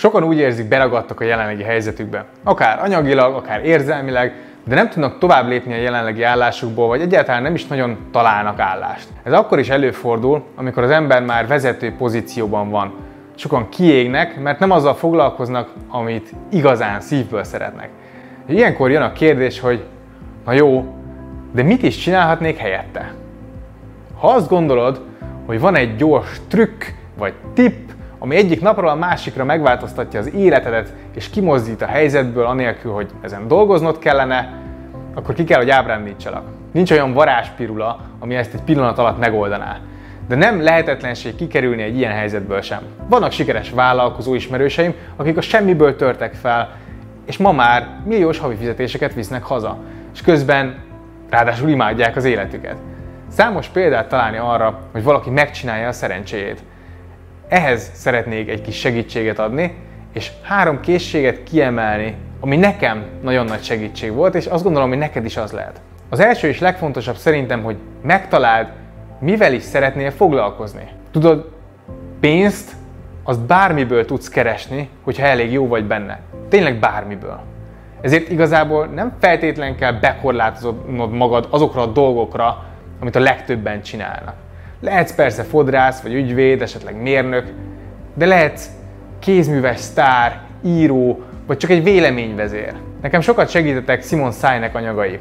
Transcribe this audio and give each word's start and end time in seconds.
Sokan 0.00 0.24
úgy 0.24 0.38
érzik, 0.38 0.68
beragadtak 0.68 1.20
a 1.20 1.24
jelenlegi 1.24 1.62
helyzetükbe. 1.62 2.24
Akár 2.44 2.82
anyagilag, 2.82 3.34
akár 3.34 3.64
érzelmileg, 3.64 4.34
de 4.64 4.74
nem 4.74 4.88
tudnak 4.88 5.18
tovább 5.18 5.48
lépni 5.48 5.72
a 5.72 5.76
jelenlegi 5.76 6.22
állásukból, 6.22 6.86
vagy 6.86 7.00
egyáltalán 7.00 7.42
nem 7.42 7.54
is 7.54 7.66
nagyon 7.66 7.98
találnak 8.12 8.58
állást. 8.58 9.08
Ez 9.22 9.32
akkor 9.32 9.58
is 9.58 9.68
előfordul, 9.68 10.44
amikor 10.56 10.82
az 10.82 10.90
ember 10.90 11.22
már 11.22 11.46
vezető 11.46 11.94
pozícióban 11.98 12.70
van. 12.70 12.92
Sokan 13.34 13.68
kiégnek, 13.68 14.40
mert 14.40 14.58
nem 14.58 14.70
azzal 14.70 14.94
foglalkoznak, 14.94 15.72
amit 15.88 16.32
igazán 16.50 17.00
szívből 17.00 17.44
szeretnek. 17.44 17.88
Ilyenkor 18.46 18.90
jön 18.90 19.02
a 19.02 19.12
kérdés, 19.12 19.60
hogy 19.60 19.84
na 20.44 20.52
jó, 20.52 20.94
de 21.52 21.62
mit 21.62 21.82
is 21.82 21.96
csinálhatnék 21.96 22.56
helyette? 22.56 23.12
Ha 24.18 24.28
azt 24.28 24.48
gondolod, 24.48 25.00
hogy 25.46 25.60
van 25.60 25.76
egy 25.76 25.96
gyors 25.96 26.40
trükk 26.48 26.84
vagy 27.18 27.32
tipp, 27.54 27.89
ami 28.22 28.36
egyik 28.36 28.60
napról 28.60 28.88
a 28.88 28.94
másikra 28.94 29.44
megváltoztatja 29.44 30.20
az 30.20 30.34
életedet, 30.34 30.94
és 31.14 31.30
kimozdít 31.30 31.82
a 31.82 31.86
helyzetből 31.86 32.44
anélkül, 32.44 32.92
hogy 32.92 33.10
ezen 33.20 33.48
dolgoznod 33.48 33.98
kellene, 33.98 34.52
akkor 35.14 35.34
ki 35.34 35.44
kell, 35.44 35.58
hogy 35.58 35.70
ábrándítsalak. 35.70 36.44
Nincs 36.72 36.90
olyan 36.90 37.12
varázspirula, 37.12 38.00
ami 38.18 38.34
ezt 38.34 38.54
egy 38.54 38.62
pillanat 38.62 38.98
alatt 38.98 39.18
megoldaná. 39.18 39.78
De 40.28 40.36
nem 40.36 40.62
lehetetlenség 40.62 41.34
kikerülni 41.34 41.82
egy 41.82 41.96
ilyen 41.96 42.12
helyzetből 42.12 42.60
sem. 42.60 42.80
Vannak 43.08 43.32
sikeres 43.32 43.70
vállalkozó 43.70 44.34
ismerőseim, 44.34 44.94
akik 45.16 45.36
a 45.36 45.40
semmiből 45.40 45.96
törtek 45.96 46.34
fel, 46.34 46.76
és 47.26 47.36
ma 47.36 47.52
már 47.52 47.88
milliós 48.04 48.38
havi 48.38 48.54
fizetéseket 48.54 49.14
visznek 49.14 49.42
haza. 49.42 49.78
És 50.14 50.20
közben 50.20 50.78
ráadásul 51.30 51.68
imádják 51.68 52.16
az 52.16 52.24
életüket. 52.24 52.76
Számos 53.28 53.68
példát 53.68 54.08
találni 54.08 54.36
arra, 54.36 54.78
hogy 54.92 55.02
valaki 55.02 55.30
megcsinálja 55.30 55.88
a 55.88 55.92
szerencséjét. 55.92 56.62
Ehhez 57.50 57.90
szeretnék 57.94 58.48
egy 58.48 58.60
kis 58.60 58.76
segítséget 58.78 59.38
adni, 59.38 59.74
és 60.12 60.30
három 60.42 60.80
készséget 60.80 61.42
kiemelni, 61.42 62.14
ami 62.40 62.56
nekem 62.56 63.04
nagyon 63.22 63.44
nagy 63.44 63.62
segítség 63.62 64.12
volt, 64.12 64.34
és 64.34 64.46
azt 64.46 64.62
gondolom, 64.62 64.88
hogy 64.88 64.98
neked 64.98 65.24
is 65.24 65.36
az 65.36 65.52
lehet. 65.52 65.80
Az 66.08 66.20
első 66.20 66.48
és 66.48 66.58
legfontosabb 66.58 67.16
szerintem, 67.16 67.62
hogy 67.62 67.76
megtaláld, 68.02 68.68
mivel 69.18 69.52
is 69.52 69.62
szeretnél 69.62 70.10
foglalkozni. 70.10 70.88
Tudod, 71.10 71.50
pénzt 72.20 72.72
az 73.24 73.38
bármiből 73.38 74.04
tudsz 74.04 74.28
keresni, 74.28 74.88
hogyha 75.02 75.26
elég 75.26 75.52
jó 75.52 75.66
vagy 75.66 75.84
benne. 75.84 76.20
Tényleg 76.48 76.78
bármiből. 76.78 77.40
Ezért 78.00 78.30
igazából 78.30 78.86
nem 78.86 79.16
feltétlen 79.20 79.76
kell 79.76 79.92
bekorlátoznod 79.92 81.12
magad 81.12 81.46
azokra 81.50 81.82
a 81.82 81.86
dolgokra, 81.86 82.64
amit 83.00 83.16
a 83.16 83.20
legtöbben 83.20 83.82
csinálnak. 83.82 84.34
Lehetsz 84.80 85.14
persze 85.14 85.42
fodrász, 85.42 86.00
vagy 86.00 86.14
ügyvéd, 86.14 86.62
esetleg 86.62 87.02
mérnök, 87.02 87.52
de 88.14 88.26
lehetsz 88.26 88.68
kézműves 89.18 89.78
sztár, 89.78 90.40
író, 90.64 91.20
vagy 91.46 91.56
csak 91.56 91.70
egy 91.70 91.82
véleményvezér. 91.82 92.74
Nekem 93.02 93.20
sokat 93.20 93.48
segítettek 93.50 94.02
Simon 94.02 94.32
Sinek 94.32 94.74
anyagai. 94.74 95.18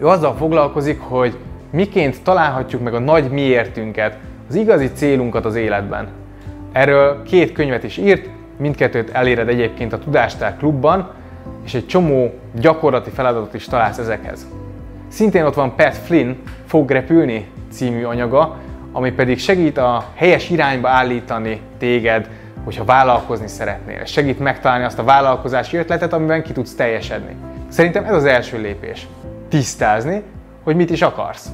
Ő 0.00 0.06
azzal 0.06 0.34
foglalkozik, 0.34 1.00
hogy 1.00 1.36
miként 1.70 2.22
találhatjuk 2.22 2.82
meg 2.82 2.94
a 2.94 2.98
nagy 2.98 3.30
miértünket, 3.30 4.16
az 4.48 4.54
igazi 4.54 4.90
célunkat 4.92 5.44
az 5.44 5.54
életben. 5.54 6.08
Erről 6.72 7.22
két 7.22 7.52
könyvet 7.52 7.84
is 7.84 7.96
írt, 7.96 8.28
mindkettőt 8.58 9.10
eléred 9.10 9.48
egyébként 9.48 9.92
a 9.92 9.98
Tudástár 9.98 10.56
klubban, 10.56 11.10
és 11.64 11.74
egy 11.74 11.86
csomó 11.86 12.34
gyakorlati 12.54 13.10
feladatot 13.10 13.54
is 13.54 13.64
találsz 13.64 13.98
ezekhez. 13.98 14.46
Szintén 15.08 15.44
ott 15.44 15.54
van 15.54 15.74
Pat 15.76 15.96
Flynn 15.96 16.36
Fog 16.66 16.90
repülni 16.90 17.48
című 17.70 18.04
anyaga, 18.04 18.56
ami 18.92 19.10
pedig 19.10 19.38
segít 19.38 19.78
a 19.78 20.04
helyes 20.14 20.50
irányba 20.50 20.88
állítani 20.88 21.60
téged, 21.78 22.28
hogyha 22.64 22.84
vállalkozni 22.84 23.48
szeretnél. 23.48 24.04
Segít 24.04 24.38
megtalálni 24.38 24.84
azt 24.84 24.98
a 24.98 25.04
vállalkozási 25.04 25.76
ötletet, 25.76 26.12
amiben 26.12 26.42
ki 26.42 26.52
tudsz 26.52 26.74
teljesedni. 26.74 27.36
Szerintem 27.68 28.04
ez 28.04 28.14
az 28.14 28.24
első 28.24 28.60
lépés. 28.60 29.06
Tisztázni, 29.48 30.22
hogy 30.62 30.76
mit 30.76 30.90
is 30.90 31.02
akarsz. 31.02 31.48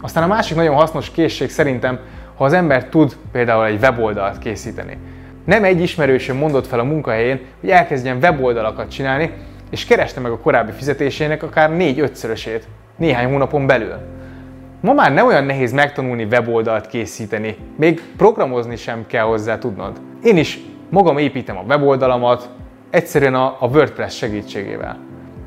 Aztán 0.00 0.22
a 0.22 0.26
másik 0.26 0.56
nagyon 0.56 0.74
hasznos 0.74 1.10
készség 1.10 1.50
szerintem, 1.50 1.98
ha 2.36 2.44
az 2.44 2.52
ember 2.52 2.84
tud 2.84 3.16
például 3.32 3.66
egy 3.66 3.80
weboldalt 3.80 4.38
készíteni. 4.38 4.96
Nem 5.44 5.64
egy 5.64 5.80
ismerősöm 5.80 6.36
mondott 6.36 6.66
fel 6.66 6.78
a 6.78 6.84
munkahelyén, 6.84 7.40
hogy 7.60 7.70
elkezdjen 7.70 8.16
weboldalakat 8.16 8.90
csinálni, 8.90 9.30
és 9.70 9.84
kereste 9.84 10.20
meg 10.20 10.32
a 10.32 10.38
korábbi 10.38 10.72
fizetésének 10.72 11.42
akár 11.42 11.76
négy-ötszörösét 11.76 12.66
néhány 12.96 13.30
hónapon 13.30 13.66
belül. 13.66 13.94
Ma 14.82 14.92
már 14.92 15.12
nem 15.12 15.26
olyan 15.26 15.44
nehéz 15.44 15.72
megtanulni 15.72 16.24
weboldalt 16.24 16.86
készíteni, 16.86 17.56
még 17.76 18.02
programozni 18.16 18.76
sem 18.76 19.06
kell 19.06 19.24
hozzá 19.24 19.58
tudnod. 19.58 20.00
Én 20.22 20.36
is 20.36 20.58
magam 20.90 21.18
építem 21.18 21.56
a 21.56 21.64
weboldalamat, 21.68 22.50
egyszerűen 22.90 23.34
a, 23.34 23.56
WordPress 23.60 24.16
segítségével. 24.16 24.98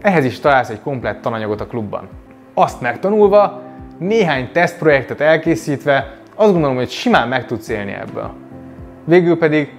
Ehhez 0.02 0.26
is 0.26 0.40
találsz 0.40 0.70
egy 0.70 0.82
komplett 0.82 1.22
tananyagot 1.22 1.62
a 1.62 1.66
klubban. 1.66 2.08
Azt 2.54 2.82
megtanulva, 2.82 3.62
néhány 3.98 4.50
tesztprojektet 4.52 5.22
elkészítve, 5.22 6.14
azt 6.36 6.52
gondolom, 6.52 6.76
hogy 6.76 6.90
simán 6.90 7.28
meg 7.28 7.46
tudsz 7.46 7.70
élni 7.70 7.94
ebből. 7.94 8.32
Végül 9.06 9.38
pedig, 9.38 9.74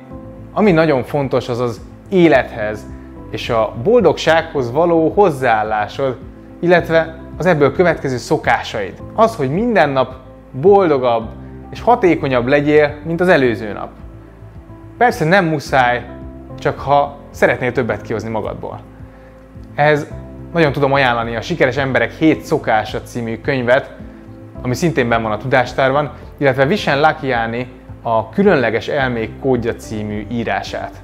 ami 0.52 0.72
nagyon 0.72 1.02
fontos, 1.02 1.48
az 1.48 1.60
az 1.60 1.80
élethez 2.08 2.86
és 3.30 3.50
a 3.50 3.74
boldogsághoz 3.82 4.72
való 4.72 5.08
hozzáállásod, 5.08 6.18
illetve 6.60 7.25
az 7.36 7.46
ebből 7.46 7.72
következő 7.72 8.16
szokásaid. 8.16 9.02
Az, 9.14 9.36
hogy 9.36 9.50
minden 9.50 9.90
nap 9.90 10.14
boldogabb 10.50 11.28
és 11.70 11.80
hatékonyabb 11.80 12.46
legyél, 12.46 12.96
mint 13.04 13.20
az 13.20 13.28
előző 13.28 13.72
nap. 13.72 13.90
Persze 14.98 15.24
nem 15.24 15.44
muszáj, 15.44 16.04
csak 16.58 16.78
ha 16.78 17.18
szeretnél 17.30 17.72
többet 17.72 18.02
kihozni 18.02 18.28
magadból. 18.30 18.80
Ehhez 19.74 20.06
nagyon 20.52 20.72
tudom 20.72 20.92
ajánlani 20.92 21.36
a 21.36 21.40
Sikeres 21.40 21.76
Emberek 21.76 22.12
7 22.12 22.42
szokása 22.42 23.02
című 23.02 23.40
könyvet, 23.40 23.94
ami 24.62 24.74
szintén 24.74 25.08
benn 25.08 25.22
van 25.22 25.32
a 25.32 25.36
tudástárban, 25.36 26.12
illetve 26.38 26.66
Vishen 26.66 27.00
Lakiani 27.00 27.68
a 28.02 28.28
Különleges 28.28 28.88
Elmék 28.88 29.38
Kódja 29.40 29.74
című 29.74 30.26
írását. 30.30 31.02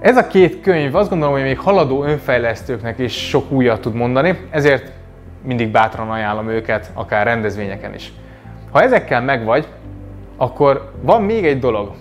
Ez 0.00 0.16
a 0.16 0.26
két 0.26 0.60
könyv 0.60 0.94
azt 0.94 1.08
gondolom, 1.08 1.34
hogy 1.34 1.42
még 1.42 1.58
haladó 1.58 2.04
önfejlesztőknek 2.04 2.98
is 2.98 3.28
sok 3.28 3.50
újat 3.50 3.80
tud 3.80 3.94
mondani, 3.94 4.38
ezért 4.50 4.92
mindig 5.44 5.68
bátran 5.68 6.10
ajánlom 6.10 6.48
őket, 6.48 6.90
akár 6.94 7.26
rendezvényeken 7.26 7.94
is. 7.94 8.12
Ha 8.70 8.82
ezekkel 8.82 9.22
megvagy, 9.22 9.66
akkor 10.36 10.92
van 11.00 11.22
még 11.22 11.46
egy 11.46 11.58
dolog. 11.58 11.94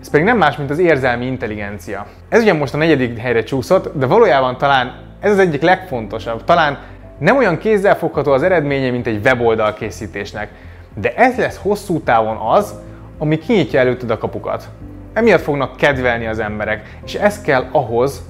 Ez 0.00 0.10
pedig 0.10 0.26
nem 0.26 0.36
más, 0.36 0.56
mint 0.56 0.70
az 0.70 0.78
érzelmi 0.78 1.26
intelligencia. 1.26 2.06
Ez 2.28 2.42
ugye 2.42 2.52
most 2.52 2.74
a 2.74 2.76
negyedik 2.76 3.18
helyre 3.18 3.42
csúszott, 3.42 3.98
de 3.98 4.06
valójában 4.06 4.58
talán 4.58 5.00
ez 5.20 5.30
az 5.30 5.38
egyik 5.38 5.62
legfontosabb. 5.62 6.44
Talán 6.44 6.78
nem 7.18 7.36
olyan 7.36 7.58
kézzelfogható 7.58 8.32
az 8.32 8.42
eredménye, 8.42 8.90
mint 8.90 9.06
egy 9.06 9.20
weboldal 9.24 9.74
készítésnek, 9.74 10.48
de 10.94 11.14
ez 11.14 11.36
lesz 11.36 11.58
hosszú 11.62 12.00
távon 12.00 12.36
az, 12.36 12.74
ami 13.18 13.38
kinyitja 13.38 13.80
előtted 13.80 14.10
a 14.10 14.18
kapukat. 14.18 14.68
Emiatt 15.16 15.40
fognak 15.40 15.76
kedvelni 15.76 16.26
az 16.26 16.38
emberek, 16.38 16.98
és 17.04 17.14
ez 17.14 17.40
kell 17.40 17.64
ahhoz, 17.72 18.22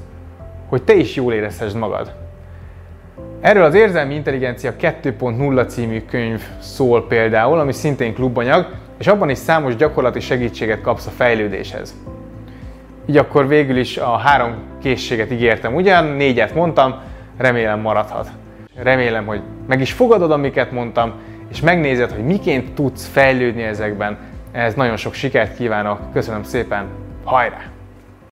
hogy 0.68 0.82
te 0.82 0.94
is 0.94 1.14
jól 1.14 1.32
érezhessd 1.32 1.76
magad. 1.76 2.14
Erről 3.40 3.64
az 3.64 3.74
Érzelmi 3.74 4.14
Intelligencia 4.14 4.72
2.0 4.80 5.68
című 5.68 6.02
könyv 6.10 6.42
szól 6.60 7.06
például, 7.06 7.58
ami 7.58 7.72
szintén 7.72 8.14
klubanyag, 8.14 8.68
és 8.98 9.06
abban 9.06 9.30
is 9.30 9.38
számos 9.38 9.76
gyakorlati 9.76 10.20
segítséget 10.20 10.80
kapsz 10.80 11.06
a 11.06 11.10
fejlődéshez. 11.10 11.94
Így 13.06 13.16
akkor 13.16 13.48
végül 13.48 13.76
is 13.76 13.96
a 13.96 14.16
három 14.16 14.54
készséget 14.82 15.30
ígértem 15.30 15.74
ugyan, 15.74 16.04
négyet 16.04 16.54
mondtam, 16.54 16.94
remélem 17.36 17.80
maradhat. 17.80 18.28
Remélem, 18.74 19.26
hogy 19.26 19.40
meg 19.68 19.80
is 19.80 19.92
fogadod, 19.92 20.30
amiket 20.30 20.72
mondtam, 20.72 21.12
és 21.50 21.60
megnézed, 21.60 22.10
hogy 22.10 22.24
miként 22.24 22.74
tudsz 22.74 23.06
fejlődni 23.06 23.62
ezekben, 23.62 24.18
ehhez 24.56 24.74
nagyon 24.74 24.96
sok 24.96 25.14
sikert 25.14 25.56
kívánok, 25.56 26.12
köszönöm 26.12 26.42
szépen, 26.42 26.88
hajrá! 27.24 27.75